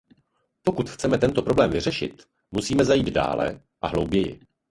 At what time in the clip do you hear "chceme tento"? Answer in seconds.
0.89-1.41